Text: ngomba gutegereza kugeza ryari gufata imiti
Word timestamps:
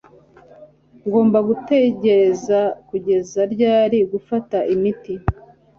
ngomba 1.05 1.37
gutegereza 1.49 2.59
kugeza 2.89 3.39
ryari 3.53 3.97
gufata 4.11 4.57
imiti 4.75 5.13